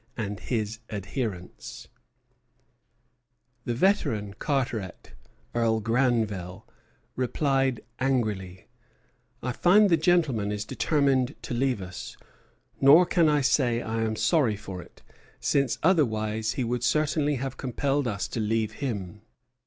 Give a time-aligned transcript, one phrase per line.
[0.17, 1.87] and his adherents.
[3.67, 3.67] Beatson, II.
[3.67, 3.67] 438.
[3.67, 5.13] The veteran Carteret,
[5.53, 6.67] Earl Granville,
[7.15, 8.65] replied angrily:
[9.43, 12.17] "I find the gentleman is determined to leave us;
[12.81, 15.03] nor can I say I am sorry for it,
[15.39, 19.21] since otherwise he would certainly have compelled us to leave him.